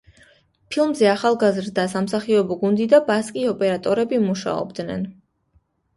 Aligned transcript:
ფილმზე 0.75 1.09
ახალგაზრდა 1.09 1.85
სამსახიობო 1.91 2.57
გუნდი 2.63 2.89
და 2.95 3.03
ბასკი 3.11 3.47
ოპერატორები 3.53 4.23
მუშაობდნენ. 4.25 5.05